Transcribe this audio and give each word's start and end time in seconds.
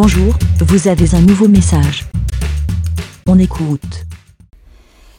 Bonjour, 0.00 0.32
vous 0.60 0.86
avez 0.86 1.12
un 1.16 1.20
nouveau 1.20 1.48
message. 1.48 2.04
On 3.26 3.36
écoute. 3.36 4.06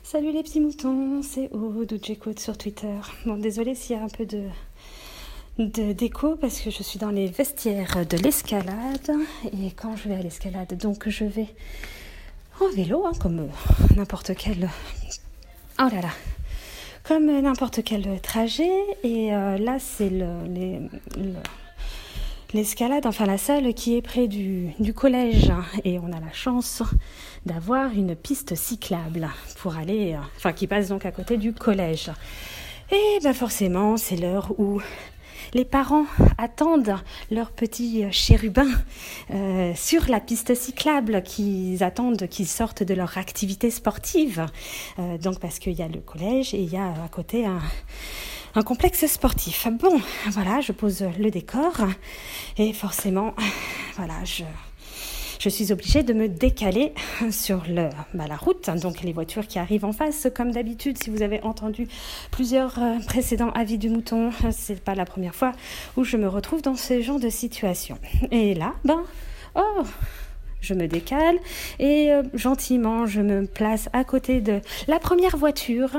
Salut 0.04 0.31
les 0.31 0.41
petits 0.41 0.61
moutons, 0.61 1.21
c'est 1.21 1.52
Aude 1.52 1.91
ou 1.91 1.99
J'écoute 2.02 2.39
sur 2.39 2.57
Twitter. 2.57 2.95
Bon, 3.25 3.36
désolé 3.36 3.75
s'il 3.75 3.97
y 3.97 4.00
a 4.00 4.04
un 4.04 4.07
peu 4.07 4.25
de 4.25 5.91
d'écho 5.91 6.38
parce 6.38 6.61
que 6.61 6.71
je 6.71 6.81
suis 6.81 6.97
dans 6.97 7.09
les 7.09 7.27
vestiaires 7.27 8.05
de 8.05 8.15
l'escalade 8.15 9.11
et 9.52 9.71
quand 9.71 9.97
je 9.97 10.07
vais 10.07 10.15
à 10.15 10.21
l'escalade, 10.21 10.73
donc 10.77 11.09
je 11.09 11.25
vais 11.25 11.50
en 12.61 12.70
vélo, 12.73 13.05
hein, 13.05 13.11
comme 13.20 13.50
n'importe 13.98 14.32
quel. 14.34 14.70
Oh 15.77 15.89
là 15.91 16.00
là! 16.02 16.11
Comme 17.04 17.25
n'importe 17.25 17.84
quel 17.84 18.21
trajet, 18.21 18.71
et 19.04 19.34
euh, 19.36 19.57
là 19.57 19.77
c'est 19.77 20.09
le, 20.09 20.30
l'escalade, 22.54 23.05
enfin 23.05 23.25
la 23.25 23.38
salle 23.38 23.73
qui 23.73 23.95
est 23.95 24.02
près 24.02 24.27
du, 24.27 24.73
collège. 24.95 25.52
Et 25.84 25.99
on 25.99 26.08
a 26.08 26.20
la 26.20 26.31
chance 26.34 26.84
d'avoir 27.45 27.91
une 27.94 28.16
piste 28.16 28.55
cyclable 28.55 29.30
pour 29.58 29.77
aller, 29.77 30.17
enfin 30.38 30.53
qui 30.53 30.67
passe 30.67 30.89
donc 30.89 31.05
à 31.05 31.12
côté 31.12 31.38
du 31.38 31.53
collège. 31.53 32.12
Et 32.91 33.20
ben 33.23 33.34
forcément, 33.34 33.98
c'est 33.98 34.16
l'heure 34.16 34.53
où 34.58 34.81
les 35.53 35.66
parents 35.66 36.05
attendent 36.38 36.95
leurs 37.31 37.52
petits 37.52 38.05
chérubins 38.12 38.72
euh, 39.31 39.73
sur 39.75 40.09
la 40.09 40.20
piste 40.20 40.55
cyclable, 40.55 41.23
qu'ils 41.23 41.84
attendent 41.84 42.27
qu'ils 42.27 42.47
sortent 42.47 42.84
de 42.84 42.94
leur 42.94 43.17
activité 43.17 43.72
sportive. 43.72 44.45
Euh, 44.97 45.17
donc 45.17 45.39
parce 45.39 45.59
qu'il 45.59 45.73
y 45.73 45.81
a 45.81 45.88
le 45.88 46.02
collège 46.02 46.53
et 46.53 46.61
il 46.61 46.70
y 46.72 46.77
a 46.77 46.88
à 46.88 47.08
côté 47.11 47.45
un, 47.45 47.61
un 48.55 48.62
complexe 48.63 49.05
sportif. 49.05 49.67
Bon, 49.71 50.02
voilà, 50.27 50.62
je 50.62 50.71
pose 50.71 51.03
le 51.17 51.31
décor 51.31 51.77
et 52.58 52.73
forcément, 52.73 53.34
voilà, 53.95 54.23
je 54.23 54.44
je 55.39 55.48
suis 55.48 55.72
obligée 55.72 56.03
de 56.03 56.11
me 56.11 56.28
décaler 56.28 56.94
sur 57.31 57.64
bah, 58.14 58.27
la 58.27 58.36
route, 58.36 58.70
donc 58.81 59.02
les 59.02 59.14
voitures 59.14 59.47
qui 59.47 59.58
arrivent 59.58 59.86
en 59.86 59.94
face. 59.94 60.27
Comme 60.36 60.52
d'habitude, 60.52 61.02
si 61.02 61.09
vous 61.09 61.22
avez 61.22 61.42
entendu 61.44 61.88
plusieurs 62.30 62.77
euh, 62.77 63.00
précédents 63.08 63.50
avis 63.52 63.77
du 63.77 63.89
mouton, 63.89 64.31
c'est 64.52 64.83
pas 64.83 64.95
la 64.95 65.05
première 65.05 65.33
fois 65.33 65.53
où 65.95 66.03
je 66.03 66.17
me 66.17 66.27
retrouve 66.27 66.61
dans 66.61 66.75
ce 66.75 67.02
genre 67.02 67.22
de 67.22 67.30
situation. 67.30 67.97
Et 68.31 68.53
là, 68.53 68.73
ben, 68.83 69.02
oh, 69.55 69.83
je 70.61 70.73
me 70.73 70.88
décale 70.88 71.38
et 71.79 72.11
euh, 72.11 72.23
gentiment 72.33 73.05
je 73.05 73.21
me 73.21 73.45
place 73.45 73.89
à 73.93 74.03
côté 74.03 74.41
de 74.41 74.59
la 74.88 74.99
première 74.99 75.38
voiture 75.38 75.91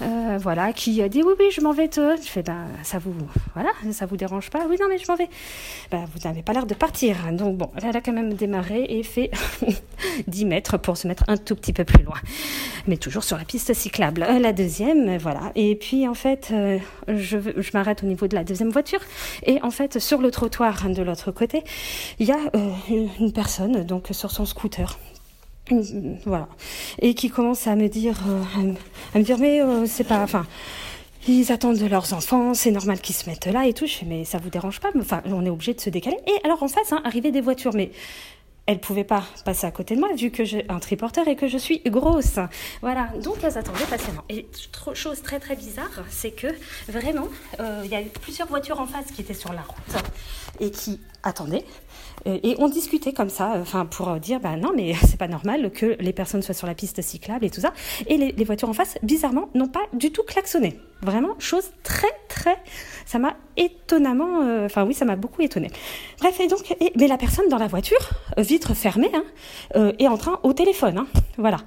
euh, 0.00 0.38
voilà 0.40 0.72
qui 0.72 1.06
dit 1.08 1.22
oui 1.22 1.34
oui 1.38 1.46
je 1.52 1.60
m'en 1.60 1.72
vais 1.72 1.88
te 1.88 2.16
je 2.16 2.28
fais 2.28 2.42
ben 2.42 2.66
ça 2.82 2.98
vous 2.98 3.14
voilà 3.54 3.70
ça 3.92 4.06
vous 4.06 4.16
dérange 4.16 4.50
pas? 4.50 4.66
Oui 4.68 4.76
non 4.80 4.86
mais 4.88 4.98
je 4.98 5.06
m'en 5.08 5.16
vais. 5.16 5.28
Ben 5.90 6.04
vous 6.12 6.28
n'avez 6.28 6.42
pas 6.42 6.52
l'air 6.52 6.66
de 6.66 6.74
partir. 6.74 7.16
Donc 7.32 7.56
bon 7.56 7.70
elle 7.82 7.96
a 7.96 8.00
quand 8.00 8.12
même 8.12 8.34
démarré 8.34 8.86
et 8.88 9.02
fait 9.02 9.30
10 10.26 10.44
mètres 10.44 10.76
pour 10.78 10.96
se 10.96 11.08
mettre 11.08 11.24
un 11.28 11.36
tout 11.36 11.56
petit 11.56 11.72
peu 11.72 11.84
plus 11.84 12.02
loin 12.04 12.18
mais 12.86 12.96
toujours 12.96 13.24
sur 13.24 13.36
la 13.36 13.44
piste 13.44 13.72
cyclable. 13.74 14.22
Euh, 14.28 14.38
la 14.38 14.52
deuxième 14.52 15.16
voilà. 15.18 15.52
Et 15.54 15.74
puis 15.76 16.08
en 16.08 16.14
fait 16.14 16.52
je, 17.08 17.38
je 17.56 17.70
m'arrête 17.74 18.02
au 18.02 18.06
niveau 18.06 18.26
de 18.26 18.34
la 18.34 18.44
deuxième 18.44 18.70
voiture. 18.70 19.00
Et 19.44 19.60
en 19.62 19.70
fait 19.70 19.98
sur 19.98 20.20
le 20.20 20.30
trottoir 20.30 20.88
de 20.88 21.02
l'autre 21.02 21.30
côté 21.32 21.62
il 22.18 22.26
y 22.26 22.32
a 22.32 22.38
une 22.88 23.32
personne 23.32 23.81
donc 23.84 24.08
sur 24.12 24.30
son 24.30 24.44
scooter. 24.44 24.98
Voilà. 26.24 26.48
Et 27.00 27.14
qui 27.14 27.30
commence 27.30 27.66
à 27.66 27.76
me 27.76 27.88
dire, 27.88 28.18
euh, 28.28 28.72
à, 29.14 29.18
me, 29.18 29.24
dire, 29.24 29.38
mais 29.38 29.60
euh, 29.60 29.86
c'est 29.86 30.04
pas, 30.04 30.22
enfin, 30.22 30.44
ils 31.28 31.52
attendent 31.52 31.78
de 31.78 31.86
leurs 31.86 32.12
enfants, 32.12 32.52
c'est 32.52 32.72
normal 32.72 33.00
qu'ils 33.00 33.14
se 33.14 33.28
mettent 33.28 33.46
là 33.46 33.66
et 33.66 33.72
tout. 33.72 33.86
Je 33.86 33.94
fais, 33.94 34.06
mais 34.06 34.24
ça 34.24 34.38
vous 34.38 34.50
dérange 34.50 34.80
pas? 34.80 34.90
Enfin, 34.98 35.22
on 35.26 35.44
est 35.46 35.50
obligé 35.50 35.74
de 35.74 35.80
se 35.80 35.90
décaler. 35.90 36.18
Et 36.26 36.44
alors 36.44 36.62
en 36.62 36.68
face, 36.68 36.92
hein, 36.92 37.02
des 37.14 37.40
voitures, 37.40 37.74
mais 37.74 37.90
elle 38.66 38.80
pouvait 38.80 39.04
pas 39.04 39.24
passer 39.44 39.66
à 39.66 39.70
côté 39.70 39.94
de 39.96 40.00
moi 40.00 40.08
vu 40.16 40.30
que 40.30 40.44
j'ai 40.44 40.64
un 40.68 40.78
triporteur 40.78 41.26
et 41.28 41.36
que 41.36 41.48
je 41.48 41.58
suis 41.58 41.80
grosse. 41.86 42.38
Voilà, 42.80 43.08
donc 43.22 43.36
elles 43.42 43.58
attendaient 43.58 43.86
patiemment. 43.86 44.22
Et 44.28 44.46
chose 44.94 45.22
très 45.22 45.40
très 45.40 45.56
bizarre, 45.56 46.04
c'est 46.08 46.30
que 46.30 46.46
vraiment, 46.88 47.28
euh, 47.60 47.82
il 47.84 47.90
y 47.90 47.94
a 47.94 48.02
eu 48.02 48.08
plusieurs 48.20 48.48
voitures 48.48 48.80
en 48.80 48.86
face 48.86 49.10
qui 49.12 49.20
étaient 49.20 49.34
sur 49.34 49.52
la 49.52 49.62
route 49.62 50.04
et 50.60 50.70
qui 50.70 51.00
attendaient. 51.22 51.64
Euh, 52.26 52.38
et 52.42 52.54
on 52.58 52.68
discutait 52.68 53.12
comme 53.12 53.30
ça, 53.30 53.54
enfin 53.60 53.84
pour 53.84 54.14
dire, 54.20 54.38
bah 54.38 54.56
non, 54.56 54.72
mais 54.74 54.94
c'est 55.06 55.18
pas 55.18 55.28
normal 55.28 55.70
que 55.72 55.96
les 55.98 56.12
personnes 56.12 56.42
soient 56.42 56.54
sur 56.54 56.66
la 56.66 56.74
piste 56.74 57.02
cyclable 57.02 57.44
et 57.44 57.50
tout 57.50 57.60
ça. 57.60 57.72
Et 58.06 58.16
les, 58.16 58.32
les 58.32 58.44
voitures 58.44 58.68
en 58.68 58.74
face, 58.74 58.96
bizarrement, 59.02 59.50
n'ont 59.54 59.68
pas 59.68 59.82
du 59.92 60.12
tout 60.12 60.22
klaxonné. 60.22 60.78
Vraiment, 61.02 61.34
chose 61.40 61.72
très 61.82 62.12
très, 62.28 62.56
ça 63.06 63.18
m'a 63.18 63.34
étonnamment, 63.56 64.42
euh, 64.42 64.66
enfin 64.66 64.84
oui, 64.84 64.94
ça 64.94 65.04
m'a 65.04 65.16
beaucoup 65.16 65.42
étonné. 65.42 65.68
Bref, 66.20 66.38
et 66.38 66.46
donc, 66.46 66.76
mais 66.96 67.08
la 67.08 67.18
personne 67.18 67.48
dans 67.48 67.58
la 67.58 67.66
voiture, 67.66 68.10
euh, 68.38 68.42
vitre 68.42 68.72
fermée, 68.74 69.10
hein, 69.12 69.24
euh, 69.74 69.92
est 69.98 70.06
en 70.06 70.16
train 70.16 70.38
au 70.44 70.52
téléphone, 70.52 70.98
hein, 70.98 71.06
voilà. 71.38 71.58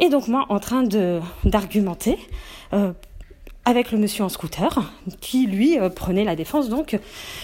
Et 0.00 0.08
donc 0.08 0.26
moi, 0.26 0.44
en 0.48 0.58
train 0.58 0.82
de 0.82 1.20
d'argumenter. 1.44 2.18
avec 3.66 3.92
le 3.92 3.98
monsieur 3.98 4.24
en 4.24 4.28
scooter 4.28 4.70
qui 5.20 5.46
lui 5.46 5.78
prenait 5.94 6.24
la 6.24 6.34
défense 6.34 6.68
donc 6.70 6.98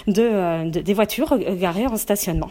de 0.07 0.69
des 0.71 0.95
voitures 0.95 1.39
garées 1.39 1.87
en 1.87 1.97
stationnement. 1.97 2.51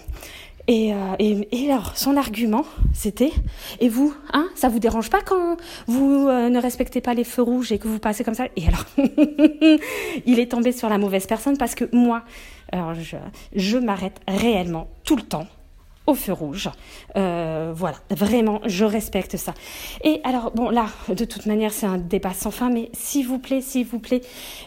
Et, 0.68 0.94
euh, 0.94 1.16
et, 1.20 1.72
alors, 1.72 1.96
son 1.96 2.18
argument, 2.18 2.66
c'était 2.94 3.32
Et 3.80 3.90
vous, 3.90 4.16
hein, 4.34 4.48
ça 4.56 4.68
vous 4.68 4.80
dérange 4.80 5.10
pas 5.10 5.22
quand 5.22 5.58
vous 5.88 6.28
euh, 6.28 6.50
ne 6.50 6.60
respectez 6.60 7.02
pas 7.02 7.14
les 7.14 7.24
feux 7.24 7.44
rouges 7.44 7.72
et 7.72 7.78
que 7.78 7.88
vous 7.88 8.00
passez 8.00 8.24
comme 8.24 8.34
ça? 8.34 8.48
Et 8.56 8.68
alors, 8.68 8.86
il 10.26 10.40
est 10.40 10.52
tombé 10.52 10.72
sur 10.72 10.90
la 10.90 10.98
mauvaise 10.98 11.28
personne 11.28 11.58
parce 11.58 11.76
que 11.76 11.86
moi, 11.94 12.24
je 13.54 13.78
m'arrête 13.78 14.20
réellement 14.28 14.90
tout 15.04 15.16
le 15.16 15.22
temps 15.22 15.48
au 16.08 16.14
feu 16.14 16.34
rouge. 16.34 16.70
Euh, 17.16 17.74
voilà, 17.76 17.98
vraiment, 18.10 18.62
je 18.66 18.86
respecte 18.86 19.38
ça. 19.38 19.54
Et 20.04 20.22
alors, 20.24 20.52
bon, 20.52 20.70
là, 20.70 20.88
de 21.10 21.26
toute 21.26 21.46
manière, 21.46 21.72
c'est 21.72 21.86
un 21.86 21.98
débat 21.98 22.34
sans 22.34 22.52
fin, 22.52 22.70
mais 22.70 22.90
s'il 22.94 23.28
vous 23.28 23.40
plaît, 23.40 23.62
s'il 23.62 23.86
vous 23.86 24.00
plaît, 24.00 24.22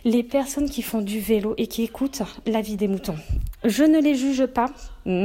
les 0.05 0.23
personnes 0.23 0.69
qui 0.69 0.83
font 0.83 1.01
du 1.01 1.21
vélo 1.21 1.55
et 1.57 1.67
qui 1.67 1.85
écoutent 1.85 2.23
la 2.47 2.61
vie 2.61 2.77
des 2.77 2.89
moutons, 2.89 3.17
je 3.65 3.85
ne 3.85 4.01
les 4.01 4.15
juge 4.15 4.47
pas. 4.47 4.71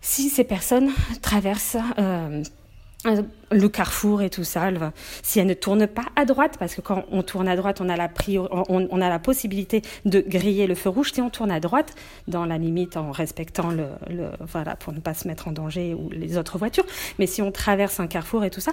si 0.00 0.30
ces 0.30 0.44
personnes 0.44 0.90
traversent 1.20 1.76
euh, 1.98 2.42
euh, 3.06 3.22
le 3.52 3.68
carrefour 3.68 4.22
et 4.22 4.30
tout 4.30 4.42
ça, 4.42 4.70
si 5.22 5.38
elle 5.38 5.46
ne 5.46 5.54
tourne 5.54 5.86
pas 5.86 6.06
à 6.16 6.24
droite, 6.24 6.56
parce 6.58 6.74
que 6.74 6.80
quand 6.80 7.04
on 7.12 7.22
tourne 7.22 7.46
à 7.46 7.54
droite, 7.54 7.80
on 7.80 7.88
a 7.88 7.96
la, 7.96 8.10
on, 8.68 9.00
a 9.00 9.08
la 9.08 9.18
possibilité 9.18 9.82
de 10.04 10.20
griller 10.20 10.66
le 10.66 10.74
feu 10.74 10.88
rouge. 10.88 11.12
Si 11.12 11.20
on 11.20 11.30
tourne 11.30 11.50
à 11.50 11.60
droite, 11.60 11.94
dans 12.26 12.44
la 12.44 12.58
limite, 12.58 12.96
en 12.96 13.12
respectant 13.12 13.70
le, 13.70 13.86
le, 14.10 14.30
voilà, 14.40 14.74
pour 14.74 14.92
ne 14.92 14.98
pas 14.98 15.14
se 15.14 15.28
mettre 15.28 15.46
en 15.46 15.52
danger 15.52 15.94
ou 15.94 16.10
les 16.10 16.36
autres 16.36 16.58
voitures. 16.58 16.86
Mais 17.18 17.26
si 17.26 17.40
on 17.40 17.52
traverse 17.52 18.00
un 18.00 18.08
carrefour 18.08 18.44
et 18.44 18.50
tout 18.50 18.60
ça, 18.60 18.72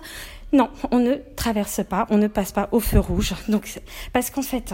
non, 0.53 0.70
on 0.92 1.00
ne 1.00 1.16
traverse 1.36 1.82
pas, 1.88 2.08
on 2.09 2.18
ne 2.18 2.28
passe 2.28 2.52
pas 2.52 2.68
au 2.72 2.80
feu 2.80 3.00
rouge. 3.00 3.34
Donc, 3.47 3.80
parce 4.12 4.32
qu'en 4.32 4.42
fait, 4.42 4.74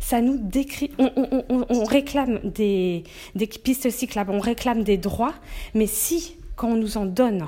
ça 0.00 0.20
nous 0.20 0.38
décrit, 0.38 0.90
on, 0.98 1.84
réclame 1.84 2.40
des, 2.42 3.04
des 3.34 3.46
pistes 3.46 3.90
cyclables, 3.90 4.32
on 4.32 4.40
réclame 4.40 4.82
des 4.82 4.96
droits, 4.96 5.34
mais 5.74 5.86
si, 5.86 6.36
quand 6.56 6.70
on 6.70 6.76
nous 6.76 6.96
en 6.96 7.06
donne, 7.06 7.46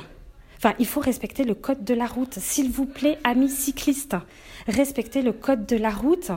Enfin, 0.64 0.76
il 0.78 0.86
faut 0.86 1.00
respecter 1.00 1.42
le 1.42 1.54
code 1.54 1.82
de 1.82 1.92
la 1.92 2.06
route. 2.06 2.34
S'il 2.34 2.70
vous 2.70 2.86
plaît, 2.86 3.18
amis 3.24 3.48
cyclistes, 3.48 4.14
respectez 4.68 5.20
le 5.20 5.32
code 5.32 5.66
de 5.66 5.76
la 5.76 5.90
route. 5.90 6.30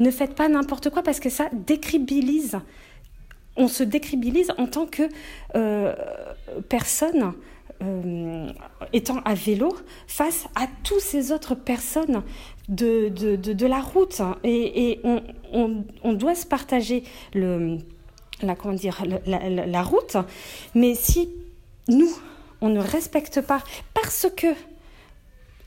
Ne 0.00 0.10
faites 0.10 0.34
pas 0.34 0.48
n'importe 0.48 0.90
quoi 0.90 1.04
parce 1.04 1.20
que 1.20 1.30
ça 1.30 1.48
décribilise. 1.52 2.58
On 3.56 3.68
se 3.68 3.84
décribilise 3.84 4.52
en 4.58 4.66
tant 4.66 4.86
que 4.86 5.04
euh, 5.54 5.94
personne 6.68 7.34
euh, 7.82 8.48
étant 8.92 9.20
à 9.24 9.34
vélo 9.34 9.76
face 10.06 10.46
à 10.54 10.66
toutes 10.82 11.00
ces 11.00 11.32
autres 11.32 11.54
personnes 11.54 12.22
de, 12.68 13.08
de, 13.08 13.36
de, 13.36 13.66
la 13.66 13.80
route. 13.80 14.20
Et, 14.44 14.90
et 14.90 15.00
on, 15.04 15.84
on, 16.02 16.12
doit 16.12 16.34
se 16.34 16.46
partager 16.46 17.04
le, 17.34 17.78
la, 18.42 18.54
comment 18.54 18.74
dire, 18.74 19.02
la, 19.26 19.48
la 19.48 19.82
route. 19.82 20.16
Mais 20.74 20.94
si 20.94 21.30
nous, 21.88 22.10
on 22.60 22.68
ne 22.68 22.80
respecte 22.80 23.40
pas 23.40 23.62
parce 23.94 24.26
que 24.36 24.48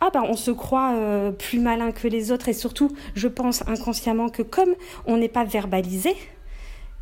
ah 0.02 0.10
ben 0.12 0.24
on 0.28 0.36
se 0.36 0.52
croit 0.52 0.96
euh, 0.96 1.32
plus 1.32 1.60
malin 1.60 1.92
que 1.92 2.08
les 2.08 2.32
autres 2.32 2.50
et 2.50 2.54
surtout 2.54 2.92
je 3.16 3.28
pense 3.28 3.64
inconsciemment 3.68 4.30
que 4.30 4.42
comme 4.42 4.74
on 5.06 5.18
n'est 5.18 5.30
pas 5.30 5.46
verbalisé, 5.46 6.16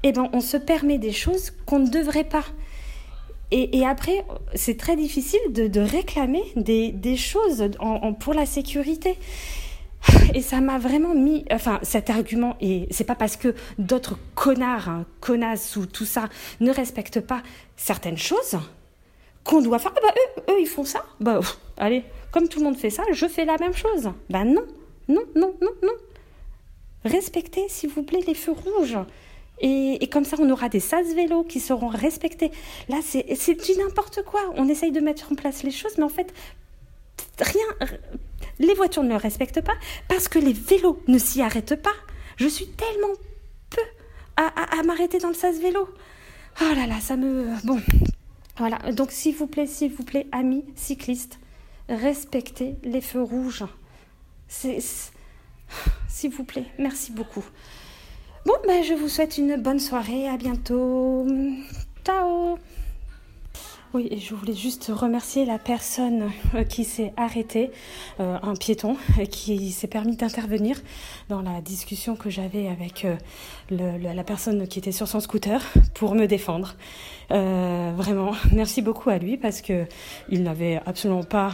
eh 0.04 0.12
ben 0.12 0.30
on 0.34 0.42
se 0.42 0.58
permet 0.58 0.98
des 0.98 1.14
choses 1.14 1.52
qu'on 1.66 1.80
ne 1.80 1.90
devrait 1.90 2.26
pas. 2.26 2.44
Et, 3.52 3.84
après, 3.84 4.26
c'est 4.54 4.78
très 4.78 4.96
difficile 4.96 5.40
de, 5.52 5.80
réclamer 5.80 6.44
des, 6.56 7.18
choses 7.18 7.70
pour 8.20 8.34
la 8.34 8.46
sécurité. 8.46 9.18
Et 10.34 10.42
ça 10.42 10.62
m'a 10.62 10.78
vraiment 10.78 11.14
mis, 11.14 11.44
enfin, 11.52 11.80
cet 11.82 12.10
argument, 12.10 12.56
et 12.62 12.88
c'est 12.90 13.04
pas 13.04 13.16
parce 13.16 13.36
que 13.36 13.54
d'autres 13.78 14.18
connards, 14.34 14.88
hein, 14.88 15.06
connasses 15.20 15.76
ou 15.76 15.86
tout 15.88 16.06
ça 16.06 16.30
ne 16.62 16.72
respectent 16.72 17.20
pas 17.20 17.42
certaines 17.76 18.18
choses 18.18 18.58
qu'on 19.44 19.62
doit 19.62 19.80
faire. 19.80 19.94
Ah 19.98 20.00
bah 20.02 20.14
eux, 20.16 20.54
eux, 20.54 20.62
ils 20.62 20.68
font 20.68 20.86
ça. 20.86 21.04
Bah 21.20 21.42
allez, 21.78 22.04
comme 22.32 22.48
tout 22.48 22.60
le 22.60 22.66
monde 22.66 22.78
fait 22.78 22.90
ça, 22.90 23.04
je 23.12 23.26
fais 23.26 23.46
la 23.46 23.58
même 23.58 23.74
chose. 23.74 24.12
Bah 24.30 24.46
non, 24.46 24.64
non, 25.08 25.24
non, 25.36 25.54
non, 25.62 25.72
non. 25.84 25.94
Respectez, 27.04 27.68
s'il 27.68 27.90
vous 27.90 28.04
plaît, 28.04 28.22
les 28.26 28.36
feux 28.36 28.54
rouges. 28.54 28.98
Et, 29.62 30.08
comme 30.12 30.26
ça, 30.26 30.38
on 30.40 30.50
aura 30.50 30.70
des 30.70 30.80
sas 30.80 31.14
vélos 31.14 31.44
qui 31.44 31.60
seront 31.60 31.90
respectés. 31.90 32.52
Là, 32.88 32.98
c'est 33.04 33.56
du 33.56 33.80
n'importe 33.80 34.24
quoi. 34.24 34.42
On 34.56 34.68
essaye 34.70 34.92
de 34.92 35.00
mettre 35.00 35.32
en 35.32 35.36
place 35.36 35.64
les 35.64 35.72
choses, 35.72 35.98
mais 35.98 36.04
en 36.04 36.10
fait, 36.10 36.34
rien. 37.40 37.90
Les 38.60 38.74
voitures 38.74 39.04
ne 39.04 39.10
le 39.10 39.16
respectent 39.16 39.62
pas 39.62 39.76
parce 40.08 40.28
que 40.28 40.40
les 40.40 40.54
vélos 40.54 41.02
ne 41.08 41.18
s'y 41.18 41.42
arrêtent 41.42 41.82
pas. 41.82 41.94
Je 42.38 42.48
suis 42.48 42.68
tellement 42.68 43.14
peu 43.70 43.82
à, 44.38 44.84
m'arrêter 44.84 45.18
dans 45.20 45.30
le 45.30 45.34
sas 45.34 45.60
vélo. 45.60 45.90
Oh 46.62 46.74
là 46.76 46.88
là, 46.88 47.00
ça 47.02 47.18
me. 47.18 47.54
Bon. 47.66 47.82
Voilà. 48.58 48.78
Donc, 48.92 49.12
s'il 49.12 49.36
vous 49.36 49.48
plaît, 49.48 49.68
s'il 49.68 49.94
vous 49.94 50.04
plaît, 50.04 50.28
amis 50.32 50.66
cyclistes, 50.76 51.40
respectez 51.90 52.76
les 52.84 53.02
feux 53.02 53.24
rouges. 53.24 53.66
S'il 54.48 56.32
vous 56.32 56.44
plaît, 56.44 56.66
merci 56.78 57.12
beaucoup. 57.12 57.44
Bon, 58.50 58.56
ben, 58.66 58.84
je 58.84 58.96
vous 58.96 59.10
souhaite 59.10 59.38
une 59.38 59.58
bonne 59.58 59.80
soirée. 59.80 60.28
À 60.28 60.36
bientôt. 60.36 61.28
Ciao. 62.04 62.58
Oui, 63.94 64.08
et 64.10 64.18
je 64.18 64.34
voulais 64.34 64.56
juste 64.56 64.92
remercier 64.92 65.46
la 65.46 65.60
personne 65.60 66.32
euh, 66.56 66.64
qui 66.64 66.84
s'est 66.84 67.14
arrêtée, 67.16 67.70
euh, 68.20 68.40
un 68.42 68.56
piéton, 68.56 68.98
qui 69.30 69.70
s'est 69.70 69.86
permis 69.86 70.16
d'intervenir 70.16 70.82
dans 71.28 71.44
la 71.44 71.62
discussion 71.62 72.16
que 72.16 72.32
j'avais 72.32 72.68
avec 72.68 73.06
euh, 73.06 73.18
la 73.70 74.24
personne 74.24 74.68
qui 74.68 74.80
était 74.80 74.92
sur 74.92 75.08
son 75.08 75.20
scooter 75.20 75.64
pour 75.94 76.16
me 76.16 76.26
défendre. 76.26 76.74
vraiment, 77.30 78.32
merci 78.52 78.82
beaucoup 78.82 79.12
à 79.12 79.20
lui 79.20 79.38
parce 79.38 79.62
que 79.62 79.86
il 80.30 80.42
n'avait 80.42 80.82
absolument 80.88 81.24
pas 81.24 81.54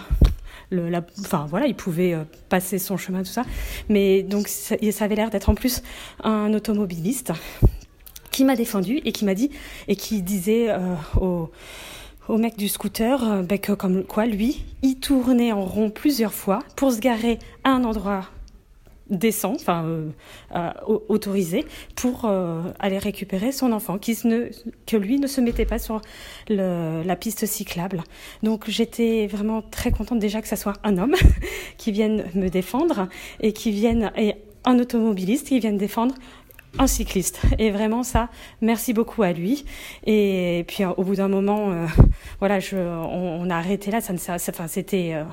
enfin 1.20 1.46
voilà, 1.50 1.68
il 1.68 1.76
pouvait 1.76 2.16
passer 2.50 2.80
son 2.80 2.98
chemin 2.98 3.24
tout 3.24 3.32
ça, 3.32 3.44
mais 3.90 4.24
donc 4.24 4.48
ça, 4.48 4.76
avait 5.00 5.16
l'air 5.16 5.30
d'être 5.30 5.50
en 5.50 5.56
plus 5.56 5.82
un 6.24 6.54
automobiliste 6.54 7.34
qui 8.32 8.44
m'a 8.46 8.56
défendu 8.56 9.02
et 9.06 9.12
qui 9.12 9.26
m'a 9.26 9.34
dit 9.34 9.52
et 9.88 9.96
qui 9.96 10.22
disait 10.22 10.76
au 11.20 11.50
au 12.28 12.38
mec 12.38 12.58
du 12.58 12.68
scooter 12.68 13.24
euh, 13.24 13.44
ben 13.44 13.60
que 13.60 13.72
comme 13.72 14.04
quoi 14.04 14.26
lui, 14.26 14.64
il 14.82 14.96
tournait 14.96 15.52
en 15.52 15.64
rond 15.64 15.90
plusieurs 15.90 16.34
fois 16.34 16.60
pour 16.76 16.92
se 16.92 17.00
garer 17.00 17.40
à 17.64 17.72
un 17.72 17.84
endroit 17.84 18.26
décent, 19.10 19.54
enfin 19.54 19.86
euh, 19.86 20.10
euh, 20.56 20.72
autorisé, 21.08 21.66
pour 21.96 22.26
aller 22.80 22.98
récupérer 22.98 23.52
son 23.52 23.72
enfant, 23.72 23.98
qui 23.98 24.18
ne, 24.26 24.50
que 24.86 24.98
lui 24.98 25.20
ne 25.20 25.28
se 25.28 25.42
mettait 25.42 25.66
pas 25.66 25.80
sur 25.80 26.02
le, 26.50 27.04
la 27.04 27.16
piste 27.16 27.46
cyclable. 27.46 28.04
Donc 28.44 28.70
j'étais 28.70 29.28
vraiment 29.28 29.62
très 29.62 29.92
contente 29.92 30.20
déjà 30.20 30.42
que 30.42 30.48
ça 30.48 30.56
soit 30.56 30.74
un 30.84 30.98
homme 30.98 31.16
qui 31.78 31.92
vienne 31.92 32.26
me 32.34 32.50
défendre 32.50 33.08
et 33.42 33.54
qui 33.54 33.72
vienne 33.72 34.12
et 34.18 34.36
un 34.66 34.80
automobiliste 34.80 35.48
qui 35.48 35.60
vienne 35.60 35.78
défendre 35.78 36.16
un 36.80 36.88
cycliste. 36.88 37.42
Et 37.60 37.72
vraiment 37.72 38.04
ça, 38.04 38.30
merci 38.62 38.94
beaucoup 38.94 39.24
à 39.24 39.32
lui. 39.32 39.66
Et 40.06 40.66
puis 40.68 40.84
au 40.86 41.04
bout 41.04 41.16
d'un 41.16 41.28
moment, 41.28 41.72
euh, 41.72 41.86
voilà, 42.40 42.60
je, 42.60 42.78
on, 42.78 43.50
a 43.50 43.56
arrêté 43.56 43.92
là. 43.92 44.02
Ça, 44.02 44.14
ne, 44.14 44.18
ça, 44.18 44.36
enfin, 44.36 44.68
c'était, 44.68 45.12
euh, 45.14 45.24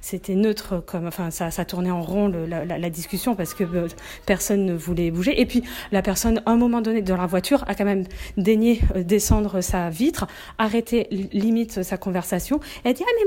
c'était 0.00 0.34
neutre 0.34 0.82
comme, 0.84 1.06
enfin, 1.06 1.30
ça, 1.30 1.50
ça 1.50 1.64
tournait 1.64 1.90
en 1.90 2.02
rond 2.02 2.28
le, 2.28 2.46
la, 2.46 2.64
la, 2.64 2.90
discussion 2.90 3.34
parce 3.34 3.54
que 3.54 3.64
euh, 3.64 3.88
personne 4.26 4.64
ne 4.64 4.74
voulait 4.74 5.10
bouger. 5.10 5.40
Et 5.40 5.46
puis 5.46 5.62
la 5.92 6.02
personne, 6.02 6.42
à 6.46 6.50
un 6.50 6.56
moment 6.56 6.80
donné, 6.80 7.02
dans 7.02 7.16
la 7.16 7.26
voiture, 7.26 7.64
a 7.68 7.74
quand 7.74 7.84
même 7.84 8.04
daigné 8.36 8.80
descendre 8.96 9.60
sa 9.60 9.90
vitre, 9.90 10.26
arrêter 10.58 11.06
limite 11.32 11.82
sa 11.82 11.96
conversation. 11.96 12.60
Elle 12.84 12.94
dit 12.94 13.04
ah 13.06 13.12
mais 13.18 13.26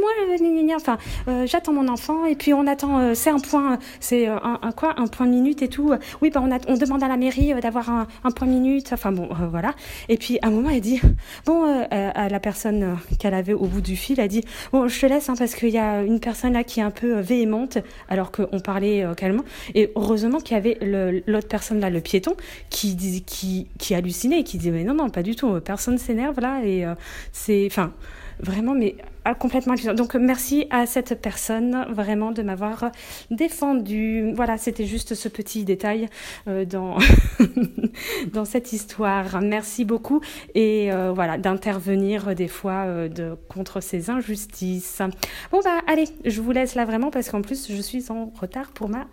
moi, 1.28 1.46
j'attends 1.46 1.74
mon 1.74 1.88
enfant 1.88 2.26
et 2.26 2.36
puis 2.36 2.54
on 2.54 2.68
attend. 2.68 3.16
c'est 3.16 3.30
un 3.30 3.40
point, 3.40 3.80
c'est 4.00 4.28
un, 4.28 4.60
un, 4.62 4.72
quoi, 4.72 4.94
un 4.98 5.08
point 5.08 5.26
de 5.26 5.32
minute 5.32 5.62
et 5.62 5.68
tout. 5.68 5.94
Oui, 6.22 6.30
bah 6.30 6.42
on, 6.44 6.52
a, 6.52 6.60
on 6.68 6.78
demande 6.78 7.04
à 7.04 7.08
la 7.08 7.18
mairie 7.18 7.54
d'avoir 7.64 7.90
un, 7.90 8.08
un, 8.24 8.32
point 8.32 8.48
minute. 8.48 8.92
Enfin 8.94 9.12
bon, 9.12 9.30
euh, 9.32 9.48
voilà. 9.50 9.74
Et 10.10 10.18
puis 10.18 10.38
à 10.42 10.48
un 10.48 10.52
moment, 10.52 10.70
elle 10.70 10.82
dit 10.82 11.02
bon 11.46 11.66
euh, 11.66 11.86
à 11.90 12.30
la 12.30 12.40
personne 12.40 12.98
qu'elle 13.20 13.34
avait 13.34 13.54
au 13.54 13.66
bout 13.66 13.82
du 13.82 13.96
fil, 13.96 14.20
elle 14.20 14.28
dit 14.28 14.44
bon, 14.72 14.88
je 14.88 15.00
te 15.00 15.06
laisse 15.06 15.30
hein, 15.30 15.36
parce 15.38 15.56
qu'il 15.56 15.70
y 15.70 15.78
a 15.78 16.04
une 16.04 16.20
personne 16.20 16.54
là 16.54 16.64
qui 16.64 16.80
est 16.80 16.84
un 16.84 16.92
peu 16.92 17.18
euh, 17.18 17.22
véhémente 17.22 17.78
alors 18.10 18.32
qu'on 18.32 18.60
parlait 18.60 19.06
calmement. 19.18 19.44
Et 19.74 19.92
heureusement 19.96 20.40
qu'il 20.40 20.56
y 20.56 20.60
avait 20.60 20.78
l'autre 21.26 21.48
personne 21.48 21.80
là, 21.80 21.90
le 21.90 22.02
piéton, 22.02 22.36
qui 22.70 23.24
qui 23.26 23.68
qui 23.78 23.96
hallucinait 23.96 24.42
et 24.42 24.44
qui 24.44 24.58
disait 24.58 24.72
mais 24.72 24.84
non 24.84 24.94
non 24.94 25.10
pas 25.10 25.24
du 25.24 25.36
tout, 25.36 25.60
personne 25.62 25.98
s'énerve 25.98 26.40
là 26.40 26.64
et 26.64 26.86
c'est 27.32 27.68
enfin 27.70 27.94
vraiment 28.40 28.74
mais 28.74 28.96
ah, 29.26 29.36
complètement 29.36 29.76
Donc 29.96 30.16
merci 30.16 30.68
à 30.70 30.86
cette 30.86 31.22
personne 31.22 31.86
vraiment 31.90 32.32
de 32.32 32.44
m'avoir 32.44 32.92
défendu. 33.32 34.34
Voilà, 34.36 34.58
c'était 34.58 34.86
juste 34.86 35.16
ce 35.16 35.30
petit 35.30 35.64
détail 35.64 36.10
euh, 36.50 36.66
dans 36.66 36.98
dans 38.34 38.44
cette 38.44 38.74
histoire. 38.74 39.42
Merci 39.42 39.86
beaucoup 39.86 40.20
et 40.56 40.92
euh, 40.92 41.14
voilà 41.14 41.38
d'intervenir 41.38 42.36
des 42.36 42.50
fois 42.50 42.84
euh, 42.86 43.08
de 43.08 43.38
contre 43.48 43.82
ces 43.82 44.10
injustices. 44.10 45.02
Bon 45.52 45.62
bah 45.64 45.80
allez, 45.88 46.06
je 46.26 46.42
vous 46.42 46.52
laisse 46.52 46.76
là 46.76 46.84
vraiment 46.84 47.10
parce 47.10 47.30
qu'en 47.30 47.42
plus 47.42 47.72
je 47.72 47.82
suis 47.82 48.12
en 48.12 48.26
retard 48.26 48.72
pour 48.72 48.90
ma 48.90 49.08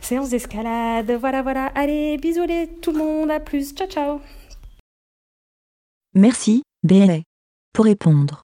séance 0.00 0.30
d'escalade. 0.30 1.10
Voilà 1.18 1.42
voilà. 1.42 1.66
Allez, 1.74 2.18
bisous 2.18 2.46
les 2.46 2.68
tout 2.80 2.92
le 2.92 2.98
monde, 2.98 3.32
à 3.32 3.40
plus. 3.40 3.74
Ciao 3.74 3.88
ciao. 3.88 4.20
Merci, 6.14 6.62
BLA. 6.84 7.22
Pour 7.72 7.86
répondre 7.86 8.43